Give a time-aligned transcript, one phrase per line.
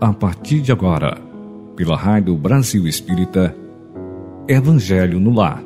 [0.00, 1.20] a partir de agora,
[1.76, 3.54] pela Rádio Brasil Espírita,
[4.48, 5.62] Evangelho no Lar.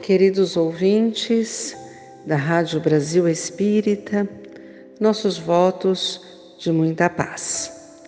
[0.00, 1.76] Queridos ouvintes
[2.24, 4.28] da Rádio Brasil Espírita,
[5.00, 6.20] nossos votos
[6.60, 8.00] de muita paz.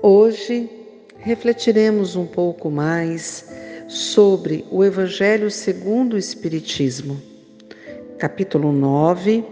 [0.00, 0.70] Hoje
[1.18, 3.46] refletiremos um pouco mais
[3.86, 7.31] sobre o Evangelho segundo o Espiritismo.
[8.22, 9.44] Capítulo 9.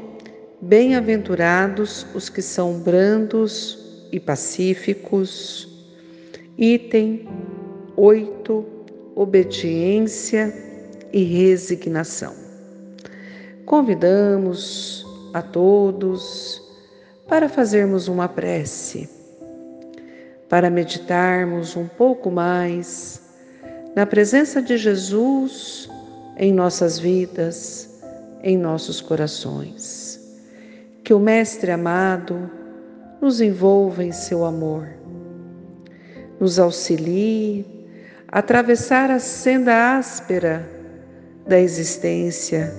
[0.61, 5.69] Bem-aventurados os que são brandos e pacíficos.
[6.57, 7.29] Item
[7.97, 8.65] 8.
[9.17, 10.55] Obediência
[11.13, 12.33] e resignação.
[13.67, 16.63] Convidamos a todos
[17.27, 19.11] para fazermos uma prece,
[20.49, 23.21] para meditarmos um pouco mais
[23.97, 25.91] na presença de Jesus
[26.37, 27.90] em nossas vidas,
[28.43, 30.21] em nossos corações.
[31.05, 32.51] Que o Mestre amado
[33.21, 34.89] nos envolva em seu amor,
[36.39, 37.67] nos auxilie
[38.29, 40.69] a atravessar a senda áspera
[41.47, 42.73] da existência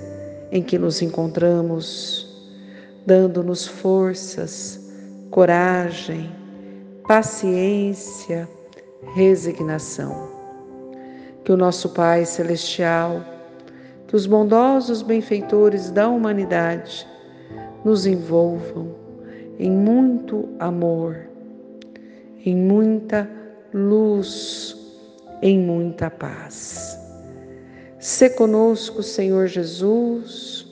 [0.52, 2.28] em que nos encontramos,
[3.06, 4.80] dando-nos forças,
[5.30, 6.32] coragem,
[7.08, 8.48] paciência,
[9.14, 10.32] resignação
[11.44, 13.24] que o nosso Pai Celestial,
[14.12, 17.08] que os bondosos benfeitores da humanidade
[17.86, 18.94] nos envolvam
[19.58, 21.30] em muito amor,
[22.46, 23.30] em muita
[23.74, 24.76] luz,
[25.42, 27.00] em muita paz.
[28.00, 30.68] Se conosco, Senhor Jesus,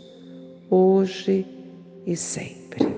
[0.70, 1.48] hoje
[2.06, 2.94] e sempre.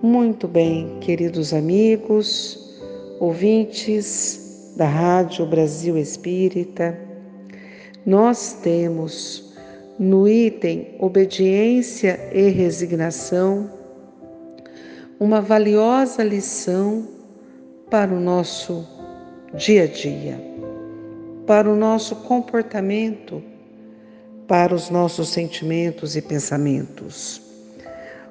[0.00, 2.80] Muito bem, queridos amigos,
[3.18, 7.07] ouvintes, da Rádio Brasil Espírita,
[8.08, 9.52] nós temos
[9.98, 13.70] no item Obediência e Resignação
[15.20, 17.06] uma valiosa lição
[17.90, 18.88] para o nosso
[19.52, 20.40] dia a dia,
[21.46, 23.42] para o nosso comportamento,
[24.46, 27.42] para os nossos sentimentos e pensamentos.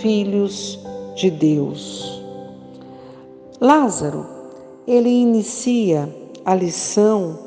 [0.00, 0.78] filhos
[1.14, 2.22] de Deus.
[3.60, 4.26] Lázaro,
[4.86, 6.08] ele inicia
[6.44, 7.38] a lição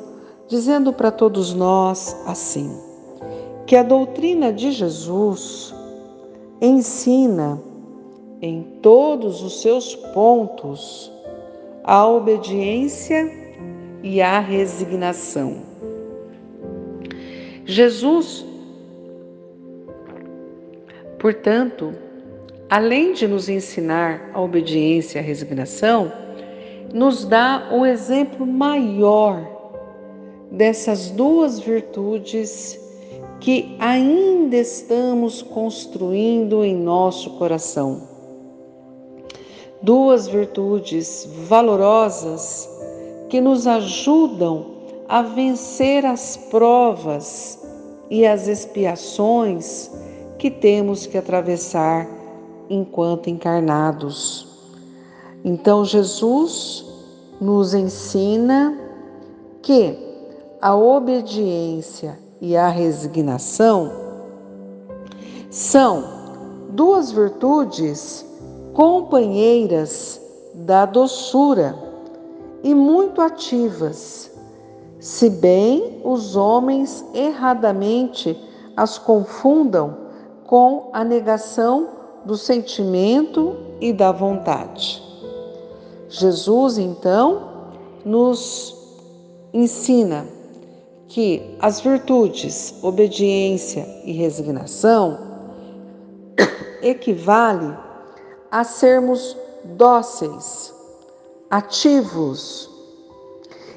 [0.48, 2.70] dizendo para todos nós assim:
[3.66, 5.74] que a doutrina de Jesus
[6.60, 7.60] ensina
[8.40, 11.12] em todos os seus pontos
[11.82, 13.30] a obediência
[14.02, 15.62] e a resignação.
[17.66, 18.44] Jesus,
[21.18, 21.94] portanto,
[22.68, 26.12] além de nos ensinar a obediência e a resignação,
[26.92, 29.54] nos dá o um exemplo maior
[30.50, 32.78] dessas duas virtudes
[33.40, 38.13] que ainda estamos construindo em nosso coração.
[39.84, 42.66] Duas virtudes valorosas
[43.28, 44.64] que nos ajudam
[45.06, 47.58] a vencer as provas
[48.08, 49.90] e as expiações
[50.38, 52.08] que temos que atravessar
[52.70, 54.48] enquanto encarnados.
[55.44, 56.86] Então, Jesus
[57.38, 58.78] nos ensina
[59.60, 59.98] que
[60.62, 63.92] a obediência e a resignação
[65.50, 66.04] são
[66.70, 68.24] duas virtudes
[68.74, 70.20] companheiras
[70.52, 71.78] da doçura
[72.62, 74.30] e muito ativas,
[74.98, 78.38] se bem os homens erradamente
[78.76, 79.96] as confundam
[80.46, 81.88] com a negação
[82.24, 85.02] do sentimento e da vontade.
[86.08, 87.42] Jesus, então,
[88.04, 88.76] nos
[89.52, 90.26] ensina
[91.06, 95.18] que as virtudes obediência e resignação
[96.82, 97.84] equivale
[98.54, 100.72] a sermos dóceis,
[101.50, 102.70] ativos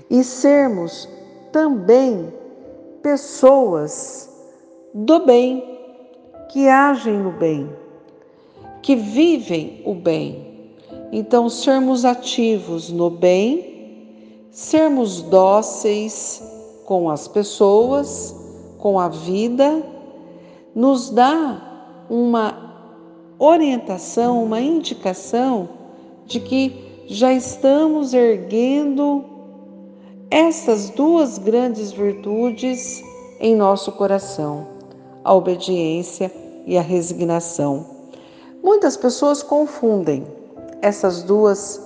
[0.08, 1.10] e sermos
[1.52, 2.32] também
[3.02, 4.30] pessoas
[4.94, 5.80] do bem,
[6.50, 7.76] que agem no bem,
[8.84, 10.76] que vivem o bem.
[11.12, 16.40] Então, sermos ativos no bem, sermos dóceis
[16.86, 18.36] com as pessoas,
[18.78, 19.82] com a vida,
[20.76, 22.67] nos dá uma
[23.40, 25.70] orientação, uma indicação
[26.26, 29.24] de que já estamos erguendo
[30.30, 33.02] essas duas grandes virtudes
[33.40, 34.68] em nosso coração,
[35.24, 36.32] a obediência
[36.66, 37.86] e a resignação.
[38.62, 40.26] Muitas pessoas confundem
[40.82, 41.82] essas duas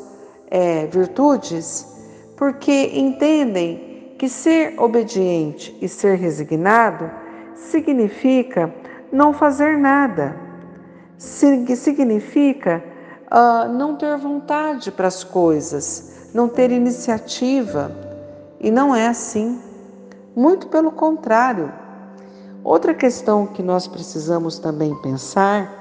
[0.50, 1.88] é, virtudes
[2.36, 7.10] porque entendem que ser obediente e ser resignado
[7.56, 8.74] significa
[9.12, 10.36] não fazer nada,
[11.22, 12.84] significa
[13.32, 17.92] uh, não ter vontade para as coisas, não ter iniciativa.
[18.60, 19.60] E não é assim.
[20.36, 21.72] Muito pelo contrário.
[22.64, 25.80] Outra questão que nós precisamos também pensar,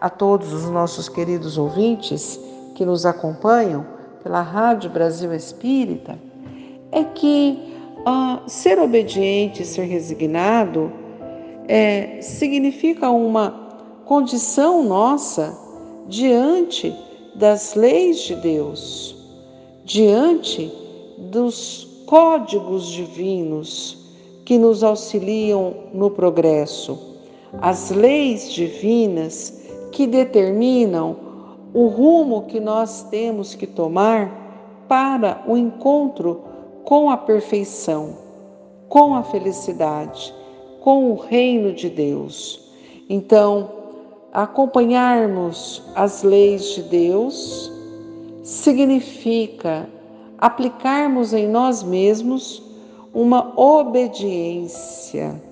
[0.00, 2.40] a todos os nossos queridos ouvintes
[2.74, 3.86] que nos acompanham
[4.22, 6.18] pela Rádio Brasil Espírita,
[6.90, 10.90] é que uh, ser obediente, ser resignado,
[11.68, 13.69] é, significa uma
[14.10, 15.56] condição nossa
[16.08, 16.92] diante
[17.36, 19.14] das leis de Deus,
[19.84, 20.68] diante
[21.16, 23.96] dos códigos divinos
[24.44, 26.98] que nos auxiliam no progresso,
[27.62, 29.62] as leis divinas
[29.92, 31.14] que determinam
[31.72, 36.40] o rumo que nós temos que tomar para o encontro
[36.82, 38.16] com a perfeição,
[38.88, 40.34] com a felicidade,
[40.80, 42.72] com o reino de Deus.
[43.08, 43.78] Então,
[44.32, 47.72] acompanharmos as leis de Deus
[48.42, 49.88] significa
[50.38, 52.62] aplicarmos em nós mesmos
[53.12, 55.42] uma obediência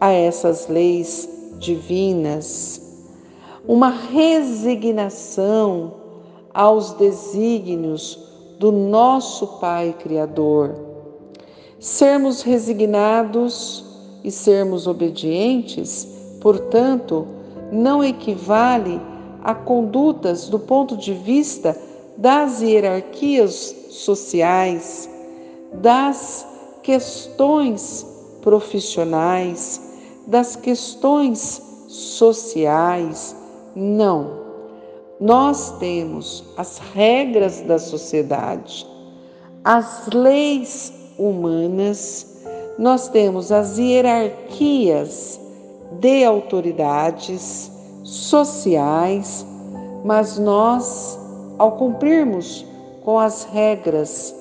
[0.00, 2.80] a essas leis divinas,
[3.68, 5.94] uma resignação
[6.52, 8.18] aos desígnios
[8.58, 10.74] do nosso Pai Criador.
[11.78, 13.84] Sermos resignados
[14.24, 16.08] e sermos obedientes,
[16.40, 17.26] portanto,
[17.72, 19.00] não equivale
[19.42, 21.74] a condutas do ponto de vista
[22.18, 25.08] das hierarquias sociais,
[25.72, 26.46] das
[26.82, 28.06] questões
[28.42, 29.80] profissionais,
[30.26, 33.34] das questões sociais.
[33.74, 34.42] Não.
[35.18, 38.86] Nós temos as regras da sociedade,
[39.64, 42.44] as leis humanas,
[42.78, 45.40] nós temos as hierarquias
[46.00, 47.70] de autoridades
[48.02, 49.46] sociais,
[50.04, 51.18] mas nós,
[51.58, 52.66] ao cumprirmos
[53.04, 54.34] com as regras,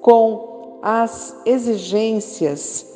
[0.00, 2.86] com as exigências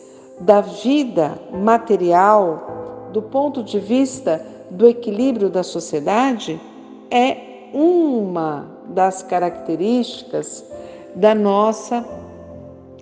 [0.41, 6.61] da vida material, do ponto de vista do equilíbrio da sociedade,
[7.11, 10.65] é uma das características
[11.15, 12.05] da nossa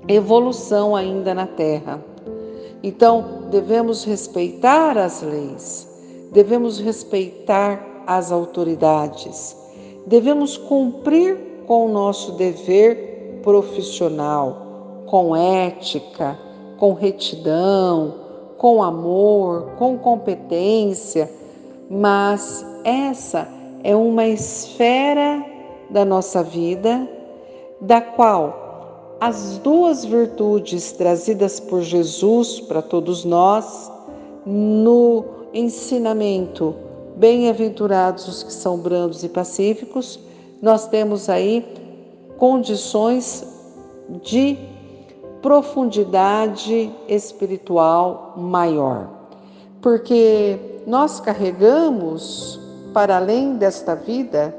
[0.06, 2.11] evolução ainda na Terra.
[2.82, 5.88] Então, devemos respeitar as leis,
[6.32, 9.56] devemos respeitar as autoridades,
[10.06, 16.36] devemos cumprir com o nosso dever profissional, com ética,
[16.76, 18.14] com retidão,
[18.58, 21.30] com amor, com competência,
[21.88, 23.46] mas essa
[23.84, 25.44] é uma esfera
[25.90, 27.08] da nossa vida
[27.80, 28.61] da qual
[29.22, 33.88] as duas virtudes trazidas por Jesus para todos nós
[34.44, 35.24] no
[35.54, 36.74] ensinamento
[37.14, 40.18] Bem-aventurados os que são brandos e pacíficos,
[40.60, 41.64] nós temos aí
[42.36, 43.46] condições
[44.24, 44.58] de
[45.40, 49.08] profundidade espiritual maior.
[49.80, 52.58] Porque nós carregamos
[52.92, 54.52] para além desta vida,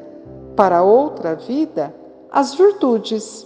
[0.55, 1.93] para outra vida,
[2.31, 3.45] as virtudes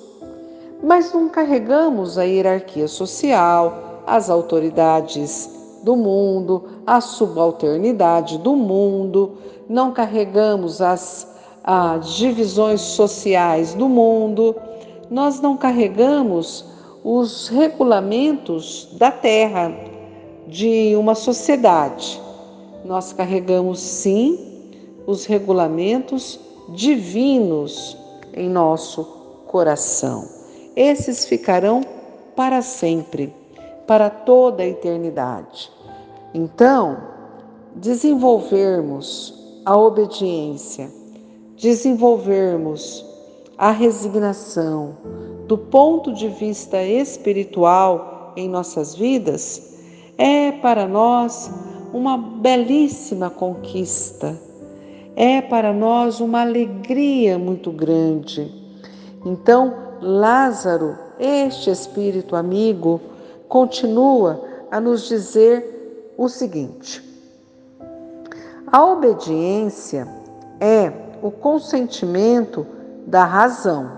[0.81, 5.49] mas não carregamos a hierarquia social, as autoridades
[5.83, 11.35] do mundo, a subalternidade do mundo, não carregamos as,
[12.15, 14.55] divisões sociais do mundo,
[15.09, 16.63] nós não carregamos
[17.03, 19.73] os regulamentos da terra,
[20.47, 22.21] de uma sociedade.
[22.85, 24.71] Nós carregamos sim
[25.05, 27.97] os regulamentos divinos
[28.33, 29.03] em nosso
[29.45, 30.36] coração
[30.77, 31.81] esses ficarão
[32.35, 33.33] para sempre,
[33.87, 35.71] para toda a eternidade.
[36.35, 36.97] Então,
[37.75, 39.33] desenvolvermos
[39.65, 40.87] a obediência,
[41.57, 43.03] desenvolvermos
[43.57, 44.95] a resignação,
[45.47, 49.79] do ponto de vista espiritual em nossas vidas,
[50.15, 51.49] é para nós
[51.91, 54.39] uma belíssima conquista,
[55.15, 58.53] é para nós uma alegria muito grande.
[59.25, 63.01] Então, Lázaro, este espírito amigo,
[63.47, 67.03] continua a nos dizer o seguinte:
[68.71, 70.07] a obediência
[70.59, 72.65] é o consentimento
[73.05, 73.91] da razão.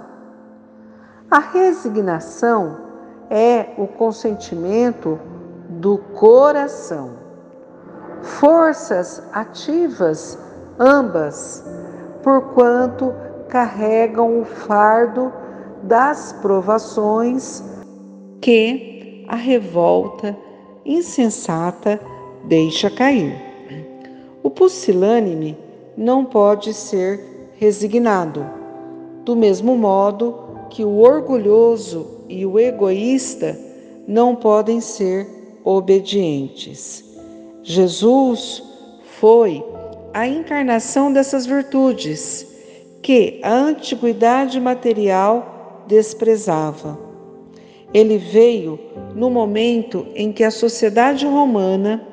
[1.29, 2.77] A resignação
[3.29, 5.19] é o consentimento
[5.69, 7.11] do coração.
[8.21, 10.37] Forças ativas,
[10.79, 11.63] ambas,
[12.23, 13.13] porquanto
[13.47, 15.31] carregam o fardo
[15.83, 17.63] das provações
[18.41, 20.35] que a revolta
[20.85, 21.99] insensata
[22.45, 23.35] deixa cair.
[24.41, 25.57] O pusilânime
[25.95, 28.45] não pode ser resignado,
[29.23, 33.57] do mesmo modo que o orgulhoso e o egoísta
[34.07, 35.27] não podem ser
[35.63, 37.03] obedientes.
[37.61, 38.63] Jesus
[39.19, 39.63] foi
[40.13, 42.47] a encarnação dessas virtudes
[43.01, 45.58] que a antiguidade material
[45.89, 46.97] desprezava.
[47.91, 48.79] Ele veio
[49.15, 52.05] no momento em que a sociedade romana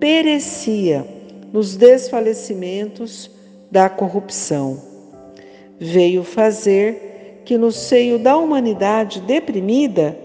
[0.00, 1.06] perecia
[1.52, 3.30] nos desfalecimentos
[3.70, 4.82] da corrupção.
[5.78, 10.18] Veio fazer que no seio da humanidade deprimida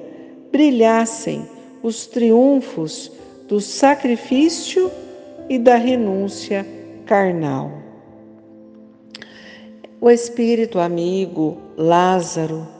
[0.51, 1.47] brilhassem
[1.83, 3.11] os triunfos
[3.47, 4.91] do sacrifício
[5.47, 6.65] e da renúncia
[7.05, 7.71] carnal.
[10.01, 12.78] O Espírito amigo Lázaro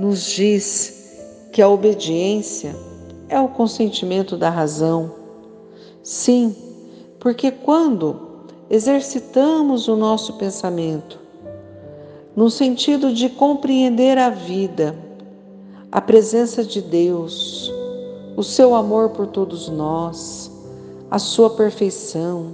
[0.00, 1.20] nos diz
[1.52, 2.74] que a obediência
[3.28, 5.12] é o consentimento da razão.
[6.02, 6.56] Sim,
[7.18, 11.18] porque quando exercitamos o nosso pensamento
[12.34, 14.96] no sentido de compreender a vida,
[15.92, 17.70] a presença de Deus,
[18.36, 20.50] o seu amor por todos nós,
[21.10, 22.52] a sua perfeição,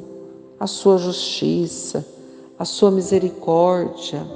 [0.59, 2.05] a sua justiça,
[2.59, 4.27] a sua misericórdia,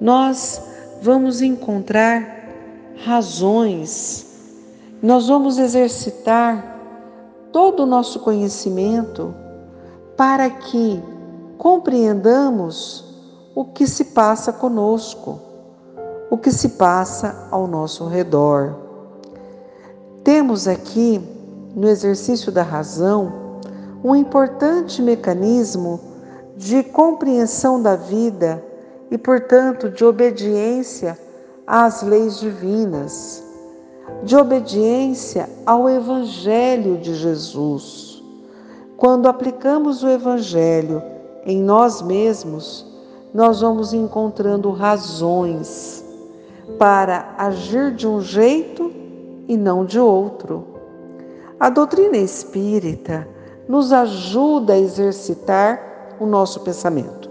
[0.00, 0.62] nós
[1.00, 2.48] vamos encontrar
[3.04, 4.26] razões,
[5.02, 6.78] nós vamos exercitar
[7.50, 9.34] todo o nosso conhecimento
[10.16, 11.02] para que
[11.56, 13.04] compreendamos
[13.54, 15.40] o que se passa conosco,
[16.30, 18.76] o que se passa ao nosso redor.
[20.22, 21.20] Temos aqui,
[21.74, 23.58] no exercício da razão,
[24.04, 25.98] um importante mecanismo
[26.56, 28.62] de compreensão da vida
[29.10, 31.18] e, portanto, de obediência
[31.66, 33.42] às leis divinas,
[34.22, 38.22] de obediência ao Evangelho de Jesus.
[38.96, 41.02] Quando aplicamos o Evangelho
[41.44, 42.86] em nós mesmos,
[43.32, 46.04] nós vamos encontrando razões
[46.78, 48.92] para agir de um jeito
[49.48, 50.66] e não de outro.
[51.58, 53.26] A doutrina espírita
[53.68, 57.29] nos ajuda a exercitar o nosso pensamento.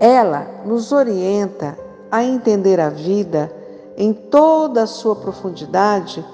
[0.00, 1.76] Ela nos orienta
[2.10, 3.52] a entender a vida
[3.96, 6.24] em toda a sua profundidade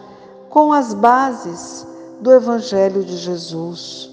[0.51, 1.87] com as bases
[2.21, 4.11] do Evangelho de Jesus,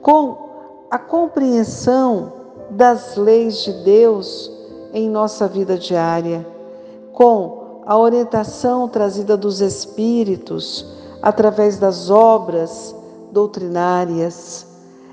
[0.00, 2.32] com a compreensão
[2.70, 4.50] das leis de Deus
[4.92, 6.46] em nossa vida diária,
[7.12, 10.86] com a orientação trazida dos Espíritos
[11.20, 12.94] através das obras
[13.32, 14.66] doutrinárias.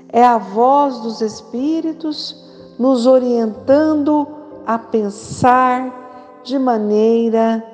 [0.08, 2.45] É a voz dos Espíritos
[2.78, 4.26] nos orientando
[4.66, 7.64] a pensar de maneira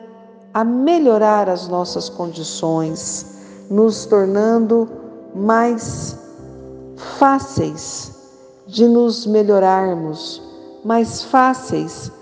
[0.55, 3.39] a melhorar as nossas condições
[3.71, 4.89] nos tornando
[5.35, 6.19] mais
[7.19, 8.13] fáceis
[8.67, 10.43] de nos melhorarmos,
[10.85, 12.13] mais fáceis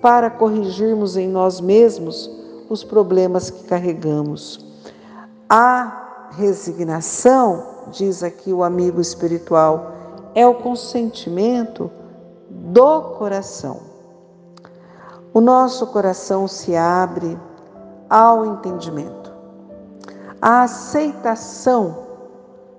[0.00, 2.30] para corrigirmos em nós mesmos
[2.68, 4.64] os problemas que carregamos.
[5.48, 9.92] A resignação, diz aqui o amigo espiritual,
[10.34, 11.90] é o consentimento
[12.72, 13.80] do coração.
[15.34, 17.38] O nosso coração se abre
[18.08, 19.32] ao entendimento
[20.40, 21.98] a aceitação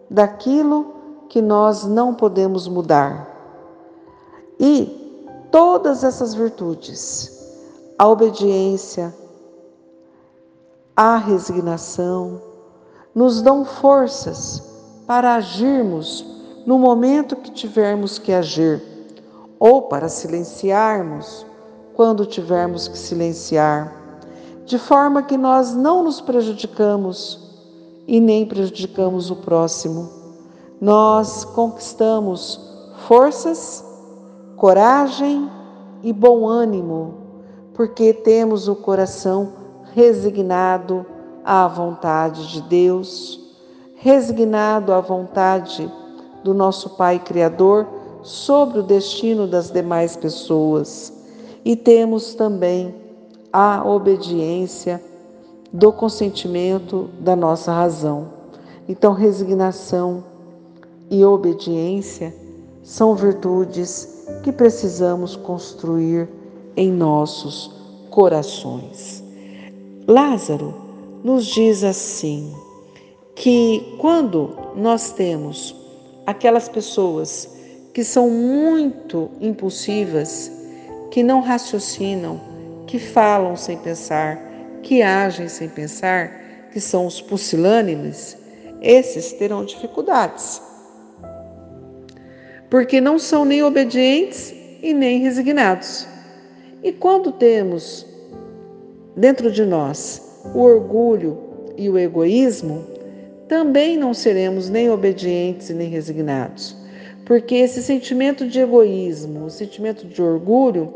[0.09, 0.93] daquilo
[1.29, 3.27] que nós não podemos mudar.
[4.59, 7.55] E todas essas virtudes,
[7.97, 9.13] a obediência,
[10.95, 12.41] a resignação,
[13.13, 14.63] nos dão forças
[15.05, 16.25] para agirmos
[16.65, 18.90] no momento que tivermos que agir,
[19.61, 21.45] ou para silenciarmos
[21.93, 23.93] quando tivermos que silenciar,
[24.65, 27.39] de forma que nós não nos prejudicamos
[28.07, 30.09] e nem prejudicamos o próximo.
[30.81, 32.59] Nós conquistamos
[33.07, 33.85] forças,
[34.57, 35.47] coragem
[36.01, 37.13] e bom ânimo
[37.75, 39.53] porque temos o coração
[39.93, 41.05] resignado
[41.45, 43.39] à vontade de Deus,
[43.93, 45.91] resignado à vontade
[46.43, 51.13] do nosso Pai Criador sobre o destino das demais pessoas.
[51.63, 52.93] E temos também
[53.51, 55.01] a obediência
[55.71, 58.29] do consentimento da nossa razão.
[58.87, 60.23] Então, resignação
[61.09, 62.33] e obediência
[62.83, 66.27] são virtudes que precisamos construir
[66.75, 67.71] em nossos
[68.09, 69.23] corações.
[70.07, 70.73] Lázaro
[71.23, 72.53] nos diz assim
[73.35, 75.75] que quando nós temos
[76.25, 77.60] aquelas pessoas
[77.93, 80.51] que são muito impulsivas,
[81.09, 82.39] que não raciocinam,
[82.87, 84.39] que falam sem pensar,
[84.81, 88.37] que agem sem pensar, que são os pusilânimes,
[88.81, 90.61] esses terão dificuldades.
[92.69, 96.07] Porque não são nem obedientes e nem resignados.
[96.81, 98.05] E quando temos
[99.15, 100.21] dentro de nós
[100.55, 101.37] o orgulho
[101.77, 102.85] e o egoísmo,
[103.47, 106.80] também não seremos nem obedientes e nem resignados.
[107.31, 110.93] Porque esse sentimento de egoísmo, o sentimento de orgulho,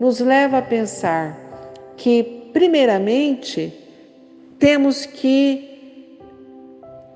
[0.00, 1.38] nos leva a pensar
[1.94, 3.70] que, primeiramente,
[4.58, 6.18] temos que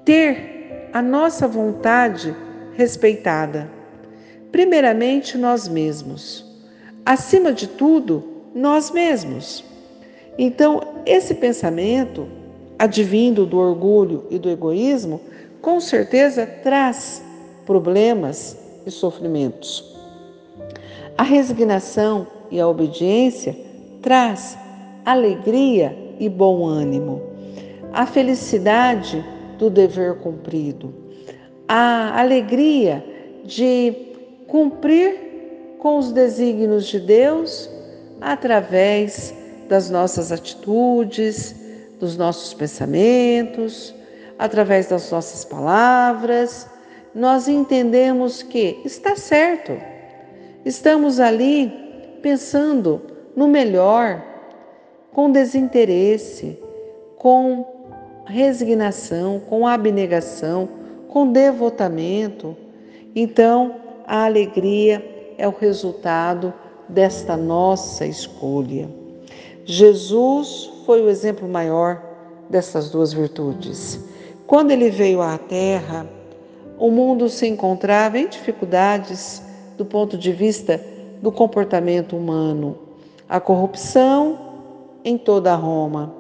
[0.04, 2.36] ter a nossa vontade
[2.74, 3.70] respeitada.
[4.52, 6.44] Primeiramente, nós mesmos.
[7.06, 8.22] Acima de tudo,
[8.54, 9.64] nós mesmos.
[10.36, 12.28] Então, esse pensamento,
[12.78, 15.22] advindo do orgulho e do egoísmo,
[15.62, 17.22] com certeza traz
[17.64, 18.57] problemas
[18.88, 19.84] e sofrimentos.
[21.16, 23.56] A resignação e a obediência
[24.02, 24.58] traz
[25.04, 27.22] alegria e bom ânimo,
[27.92, 29.24] a felicidade
[29.58, 30.92] do dever cumprido,
[31.66, 33.04] a alegria
[33.44, 33.94] de
[34.46, 37.70] cumprir com os desígnios de Deus
[38.20, 39.34] através
[39.68, 41.54] das nossas atitudes,
[42.00, 43.94] dos nossos pensamentos,
[44.38, 46.68] através das nossas palavras,
[47.18, 49.72] nós entendemos que está certo.
[50.64, 51.68] Estamos ali
[52.22, 53.02] pensando
[53.34, 54.24] no melhor,
[55.12, 56.56] com desinteresse,
[57.16, 57.66] com
[58.24, 60.68] resignação, com abnegação,
[61.08, 62.56] com devotamento.
[63.16, 63.74] Então,
[64.06, 66.54] a alegria é o resultado
[66.88, 68.88] desta nossa escolha.
[69.64, 72.00] Jesus foi o exemplo maior
[72.48, 73.98] dessas duas virtudes.
[74.46, 76.17] Quando ele veio à Terra,
[76.78, 79.42] o mundo se encontrava em dificuldades
[79.76, 80.80] do ponto de vista
[81.20, 82.78] do comportamento humano.
[83.28, 84.38] A corrupção
[85.04, 86.14] em toda Roma,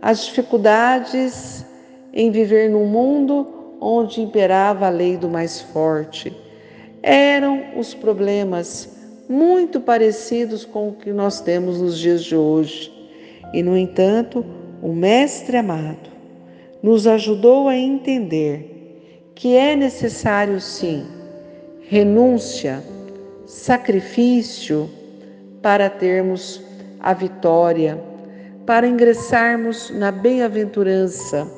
[0.00, 1.64] as dificuldades
[2.12, 3.46] em viver num mundo
[3.80, 6.34] onde imperava a lei do mais forte.
[7.02, 8.96] Eram os problemas
[9.28, 12.92] muito parecidos com o que nós temos nos dias de hoje.
[13.52, 14.44] E, no entanto,
[14.82, 16.10] o Mestre amado
[16.82, 18.79] nos ajudou a entender
[19.40, 21.06] que é necessário, sim,
[21.88, 22.84] renúncia,
[23.46, 24.90] sacrifício
[25.62, 26.60] para termos
[27.00, 27.98] a vitória,
[28.66, 31.50] para ingressarmos na bem-aventurança.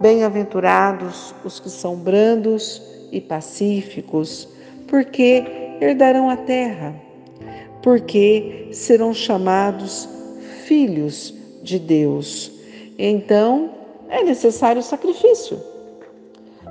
[0.00, 4.48] Bem-aventurados os que são brandos e pacíficos,
[4.86, 5.42] porque
[5.80, 6.94] herdarão a terra,
[7.82, 10.08] porque serão chamados
[10.66, 12.52] filhos de Deus.
[12.96, 13.70] Então,
[14.08, 15.60] é necessário sacrifício,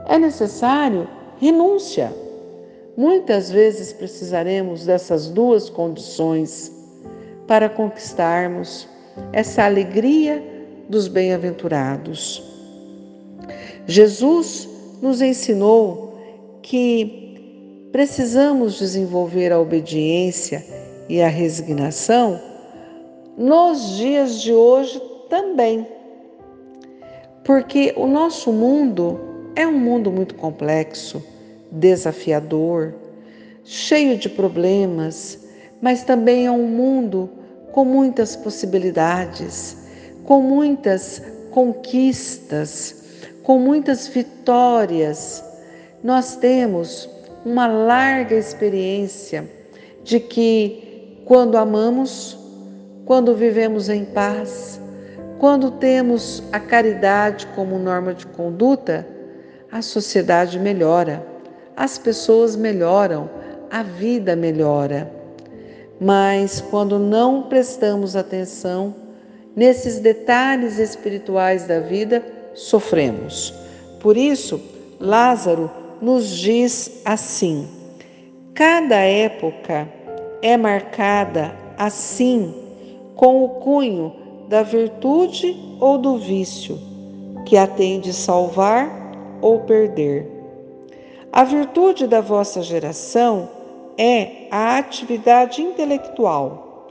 [0.07, 1.07] é necessário
[1.39, 2.11] renúncia.
[2.95, 6.71] Muitas vezes precisaremos dessas duas condições
[7.45, 8.87] para conquistarmos
[9.31, 10.43] essa alegria
[10.89, 12.43] dos bem-aventurados.
[13.85, 14.67] Jesus
[15.01, 16.17] nos ensinou
[16.61, 20.65] que precisamos desenvolver a obediência
[21.07, 22.41] e a resignação
[23.37, 25.87] nos dias de hoje também.
[27.43, 29.26] Porque o nosso mundo
[29.57, 31.23] é um mundo muito complexo,
[31.71, 32.93] desafiador,
[33.63, 35.39] cheio de problemas,
[35.81, 37.27] mas também é um mundo
[37.71, 39.75] com muitas possibilidades,
[40.25, 43.03] com muitas conquistas,
[43.41, 45.43] com muitas vitórias.
[46.03, 47.09] Nós temos
[47.43, 49.43] uma larga experiência
[50.03, 52.37] de que quando amamos,
[53.05, 54.79] quando vivemos em paz,
[55.39, 59.16] quando temos a caridade como norma de conduta,
[59.71, 61.25] a sociedade melhora,
[61.75, 63.29] as pessoas melhoram,
[63.69, 65.11] a vida melhora.
[65.99, 68.95] Mas quando não prestamos atenção
[69.55, 73.53] nesses detalhes espirituais da vida, sofremos.
[73.99, 74.61] Por isso,
[74.99, 75.69] Lázaro
[76.01, 77.67] nos diz assim:
[78.53, 79.87] cada época
[80.41, 82.53] é marcada assim
[83.15, 84.13] com o cunho
[84.47, 86.79] da virtude ou do vício,
[87.45, 87.67] que a
[88.13, 89.06] salvar
[89.41, 90.27] ou perder.
[91.31, 93.49] A virtude da vossa geração
[93.97, 96.87] é a atividade intelectual.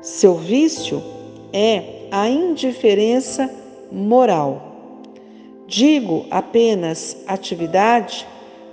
[0.00, 1.02] Seu vício
[1.52, 3.50] é a indiferença
[3.90, 4.62] moral.
[5.66, 8.26] Digo apenas atividade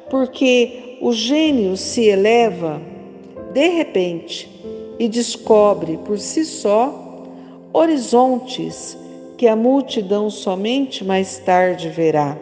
[0.09, 2.81] porque o gênio se eleva
[3.53, 4.49] de repente
[4.99, 7.23] e descobre por si só
[7.73, 8.97] horizontes
[9.37, 12.37] que a multidão somente mais tarde verá.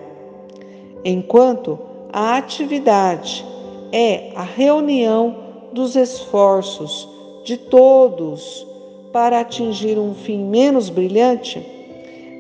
[1.04, 1.80] Enquanto
[2.14, 3.46] a atividade
[3.92, 5.36] é a reunião
[5.74, 7.08] dos esforços
[7.44, 8.68] de todos
[9.12, 11.66] para atingir um fim menos brilhante,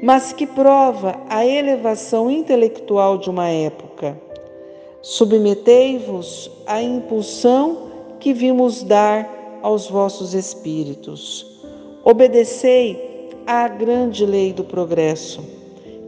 [0.03, 4.19] mas que prova a elevação intelectual de uma época.
[5.01, 11.45] Submetei-vos à impulsão que vimos dar aos vossos espíritos.
[12.03, 15.43] Obedecei à grande lei do progresso,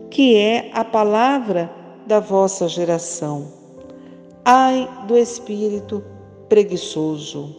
[0.09, 1.69] que é a palavra
[2.05, 3.47] da vossa geração.
[4.45, 6.03] Ai do espírito
[6.49, 7.55] preguiçoso.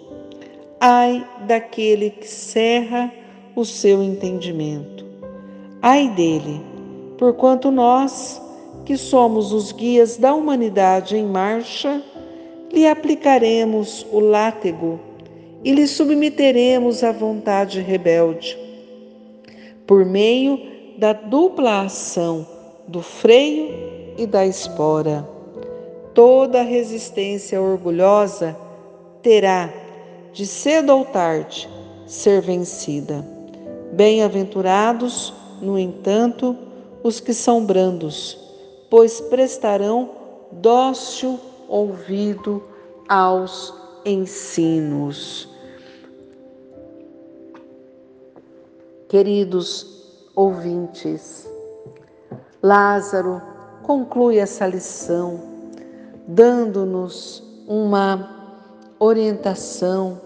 [0.80, 3.12] Ai daquele que cerra
[3.56, 5.04] o seu entendimento.
[5.80, 6.60] Ai dele,
[7.18, 8.40] porquanto nós,
[8.84, 12.02] que somos os guias da humanidade em marcha,
[12.72, 15.00] lhe aplicaremos o látego
[15.62, 18.58] e lhe submeteremos à vontade rebelde,
[19.86, 20.60] por meio
[20.98, 22.46] da dupla ação
[22.86, 25.28] do freio e da espora.
[26.12, 28.56] Toda resistência orgulhosa
[29.22, 29.72] terá,
[30.32, 31.68] de cedo ou tarde,
[32.06, 33.26] ser vencida.
[33.92, 36.56] Bem-aventurados, no entanto,
[37.02, 38.38] os que são brandos,
[38.90, 40.10] pois prestarão
[40.52, 42.62] dócil ouvido
[43.08, 43.74] aos
[44.04, 45.48] ensinos.
[49.08, 49.86] Queridos
[50.34, 51.48] ouvintes,
[52.62, 53.53] Lázaro
[53.84, 55.40] conclui essa lição
[56.26, 58.56] dando-nos uma
[58.98, 60.20] orientação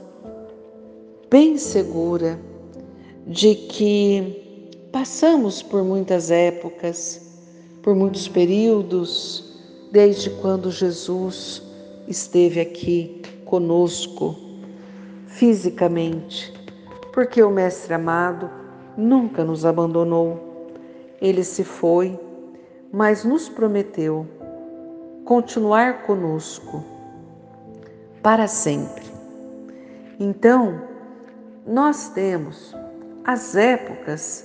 [1.29, 2.39] bem segura
[3.27, 7.21] de que passamos por muitas épocas,
[7.83, 9.59] por muitos períodos,
[9.91, 11.63] desde quando Jesus
[12.07, 14.37] esteve aqui conosco
[15.27, 16.53] fisicamente,
[17.13, 18.49] porque o Mestre amado
[18.97, 20.71] nunca nos abandonou.
[21.21, 22.19] Ele se foi,
[22.93, 24.27] mas nos prometeu
[25.25, 26.85] continuar conosco
[28.23, 29.05] para sempre.
[30.19, 30.83] Então,
[31.67, 32.75] nós temos
[33.25, 34.45] as épocas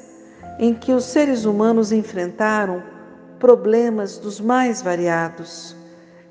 [0.60, 2.84] em que os seres humanos enfrentaram
[3.40, 5.76] problemas dos mais variados,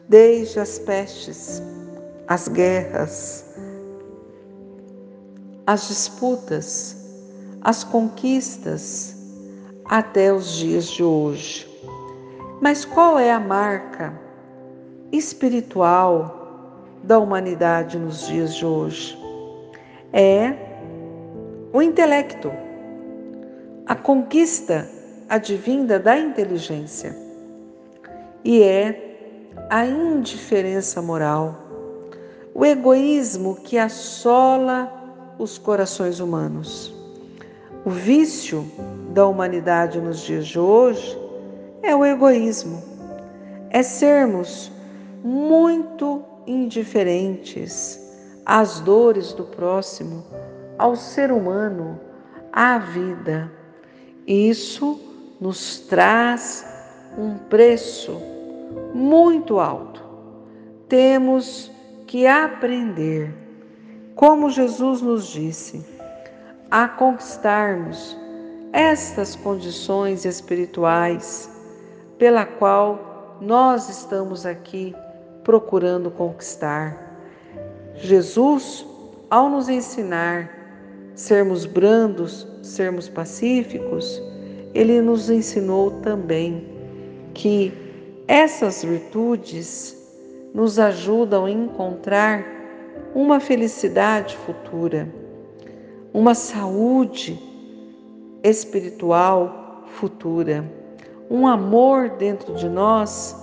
[0.08, 1.62] desde as pestes,
[2.28, 3.44] as guerras,
[5.66, 6.96] as disputas,
[7.62, 9.16] as conquistas,
[9.84, 11.71] até os dias de hoje.
[12.62, 14.16] Mas qual é a marca
[15.10, 19.18] espiritual da humanidade nos dias de hoje?
[20.12, 20.54] É
[21.72, 22.52] o intelecto,
[23.84, 24.88] a conquista
[25.28, 27.16] advinda da inteligência
[28.44, 29.18] e é
[29.68, 31.58] a indiferença moral,
[32.54, 34.88] o egoísmo que assola
[35.36, 36.94] os corações humanos.
[37.84, 38.64] O vício
[39.12, 41.21] da humanidade nos dias de hoje
[41.82, 42.82] é o egoísmo,
[43.70, 44.70] é sermos
[45.24, 48.00] muito indiferentes
[48.44, 50.24] às dores do próximo,
[50.78, 51.98] ao ser humano,
[52.52, 53.50] à vida.
[54.26, 55.00] Isso
[55.40, 56.66] nos traz
[57.18, 58.20] um preço
[58.94, 60.02] muito alto.
[60.88, 61.70] Temos
[62.06, 63.32] que aprender,
[64.14, 65.84] como Jesus nos disse,
[66.70, 68.16] a conquistarmos
[68.72, 71.51] estas condições espirituais
[72.22, 74.94] pela qual nós estamos aqui
[75.42, 77.18] procurando conquistar.
[77.96, 78.86] Jesus,
[79.28, 80.48] ao nos ensinar
[81.16, 84.22] sermos brandos, sermos pacíficos,
[84.72, 86.64] ele nos ensinou também
[87.34, 87.72] que
[88.28, 90.00] essas virtudes
[90.54, 92.46] nos ajudam a encontrar
[93.16, 95.12] uma felicidade futura,
[96.14, 97.36] uma saúde
[98.44, 100.64] espiritual futura,
[101.32, 103.34] um amor dentro de nós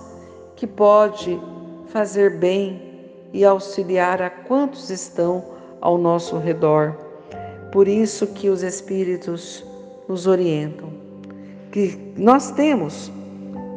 [0.54, 1.40] que pode
[1.88, 5.44] fazer bem e auxiliar a quantos estão
[5.80, 6.96] ao nosso redor.
[7.72, 9.64] Por isso que os espíritos
[10.08, 11.00] nos orientam
[11.72, 13.10] que nós temos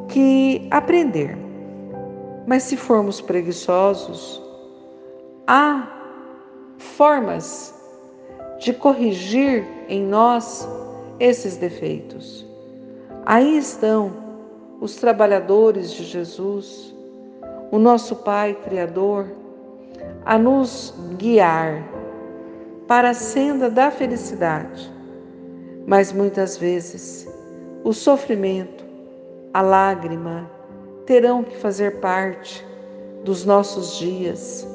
[0.10, 1.36] que aprender.
[2.45, 4.41] Mas se formos preguiçosos,
[5.47, 5.89] há
[6.78, 7.73] formas
[8.60, 10.67] de corrigir em nós
[11.19, 12.53] esses defeitos.
[13.26, 14.12] Aí estão
[14.82, 16.94] os trabalhadores de Jesus,
[17.72, 19.28] o nosso Pai Criador,
[20.26, 21.84] a nos guiar
[22.88, 24.92] para a senda da felicidade.
[25.88, 27.28] Mas muitas vezes
[27.84, 28.84] o sofrimento,
[29.54, 30.50] a lágrima
[31.06, 32.66] terão que fazer parte
[33.24, 34.68] dos nossos dias,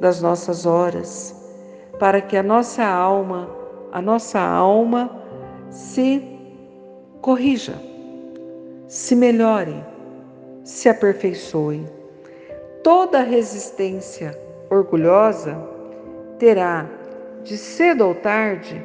[0.00, 1.34] das nossas horas,
[1.98, 3.48] para que a nossa alma,
[3.92, 5.10] a nossa alma
[5.70, 6.22] se
[7.22, 7.93] corrija,
[8.94, 9.84] se melhore,
[10.62, 11.84] se aperfeiçoe.
[12.84, 14.38] Toda resistência
[14.70, 15.58] orgulhosa
[16.38, 16.88] terá,
[17.42, 18.80] de cedo ou tarde,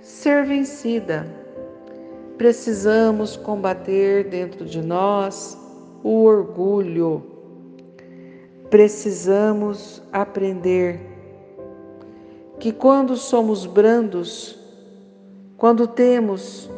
[0.00, 1.24] ser vencida.
[2.36, 5.56] Precisamos combater dentro de nós
[6.02, 7.22] o orgulho.
[8.70, 11.00] Precisamos aprender
[12.58, 14.58] que quando somos brandos,
[15.56, 16.68] quando temos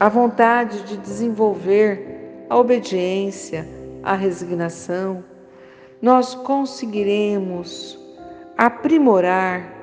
[0.00, 3.66] a vontade de desenvolver a obediência,
[4.02, 5.24] a resignação,
[6.00, 7.98] nós conseguiremos
[8.56, 9.74] aprimorar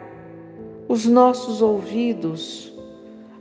[0.87, 2.73] os nossos ouvidos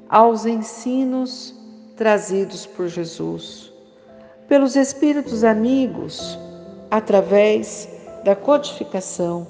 [0.09, 1.55] aos ensinos
[1.97, 3.73] trazidos por Jesus,
[4.49, 6.39] pelos Espíritos amigos,
[6.91, 7.89] através
[8.25, 9.47] da codificação,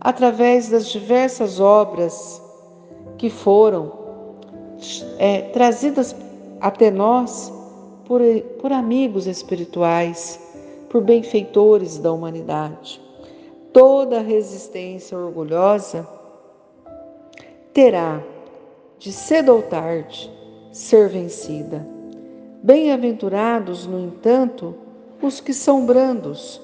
[0.00, 2.42] através das diversas obras
[3.16, 3.92] que foram
[5.18, 6.14] é, trazidas
[6.62, 7.52] até nós
[8.04, 8.20] por,
[8.60, 10.40] por amigos espirituais,
[10.88, 13.00] por benfeitores da humanidade.
[13.72, 16.06] Toda resistência orgulhosa
[17.74, 18.22] terá,
[18.98, 20.30] de cedo ou tarde,
[20.70, 21.84] ser vencida.
[22.62, 24.72] Bem-aventurados, no entanto,
[25.20, 26.60] os que são brandos,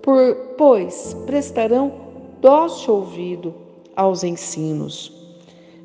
[0.00, 1.92] por, pois prestarão
[2.40, 3.52] dócil ouvido
[3.96, 5.12] aos ensinos.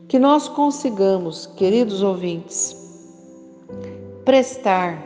[0.07, 2.78] Que nós consigamos, queridos ouvintes,
[4.29, 5.03] prestar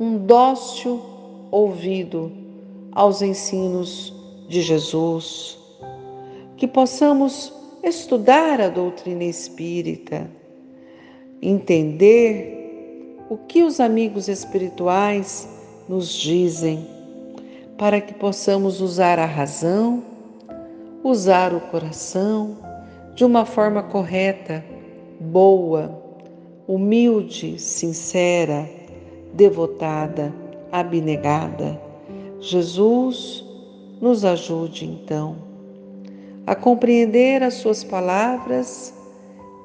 [0.00, 1.00] um dócil
[1.52, 2.32] ouvido
[2.90, 4.12] aos ensinos
[4.48, 5.56] de Jesus,
[6.56, 10.28] que possamos estudar a doutrina espírita,
[11.40, 15.48] entender o que os amigos espirituais
[15.88, 16.84] nos dizem,
[17.78, 20.02] para que possamos usar a razão,
[21.04, 22.56] usar o coração
[23.14, 24.64] de uma forma correta,
[25.20, 25.99] boa,
[26.70, 28.70] humilde, sincera,
[29.34, 30.32] devotada,
[30.70, 31.80] abnegada.
[32.38, 33.44] Jesus
[34.00, 35.36] nos ajude então
[36.46, 38.94] a compreender as Suas palavras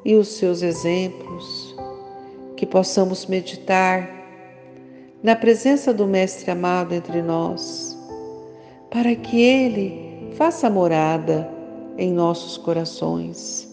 [0.03, 1.75] e os seus exemplos,
[2.57, 4.09] que possamos meditar
[5.21, 7.95] na presença do Mestre amado entre nós,
[8.89, 11.47] para que Ele faça morada
[11.99, 13.67] em nossos corações,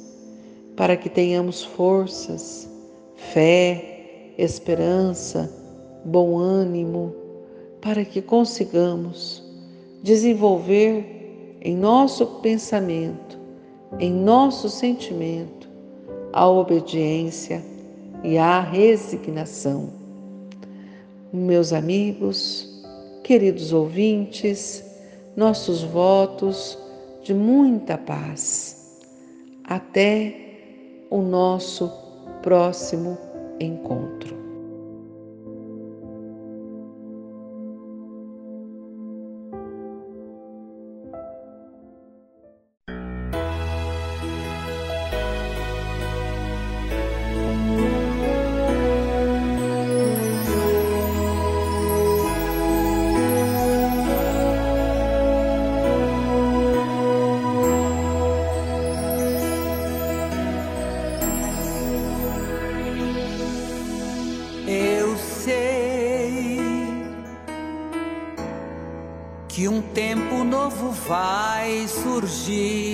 [0.76, 2.71] para que tenhamos forças,
[3.30, 5.50] fé, esperança,
[6.04, 7.14] bom ânimo,
[7.80, 9.42] para que consigamos
[10.02, 13.38] desenvolver em nosso pensamento,
[13.98, 15.68] em nosso sentimento,
[16.32, 17.62] a obediência
[18.24, 19.90] e a resignação.
[21.32, 22.68] Meus amigos,
[23.22, 24.84] queridos ouvintes,
[25.36, 26.78] nossos votos
[27.22, 29.00] de muita paz.
[29.64, 30.34] Até
[31.08, 32.01] o nosso
[32.42, 33.16] próximo
[33.60, 34.41] encontro.
[71.92, 72.91] Surgir.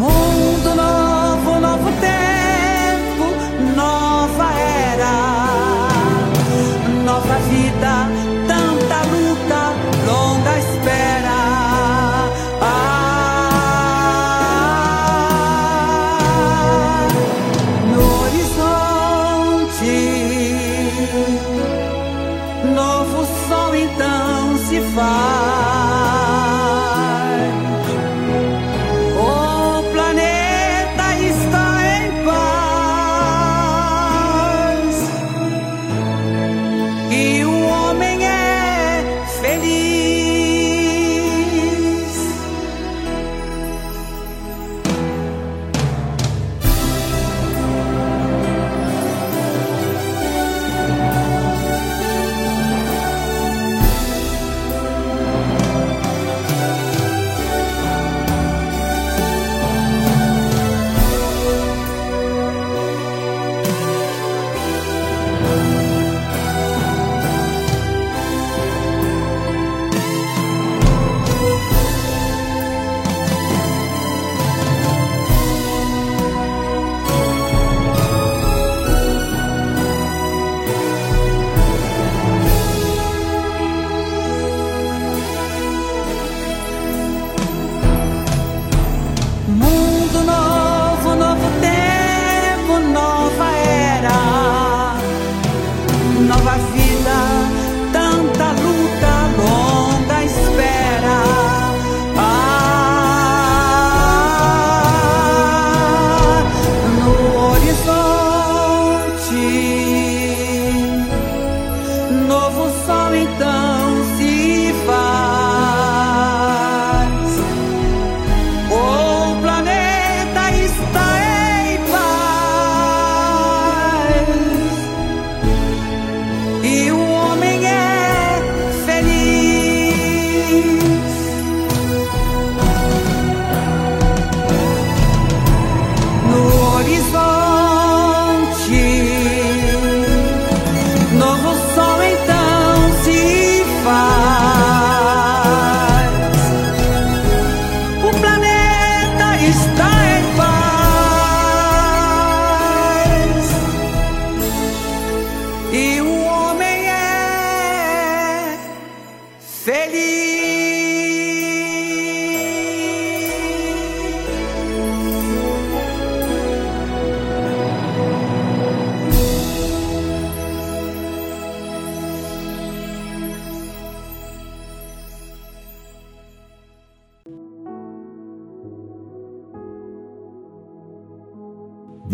[0.00, 0.29] amor.